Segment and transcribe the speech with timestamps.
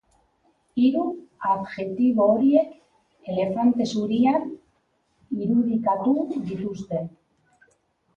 [0.83, 1.01] Hiru
[1.55, 2.71] adjektibo horiek
[3.33, 4.47] elefante zurian
[5.49, 6.15] irudikatu
[6.49, 7.03] dituzte.